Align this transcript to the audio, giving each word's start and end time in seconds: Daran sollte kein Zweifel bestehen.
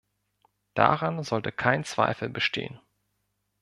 Daran 0.73 1.21
sollte 1.21 1.51
kein 1.51 1.83
Zweifel 1.83 2.27
bestehen. 2.29 2.79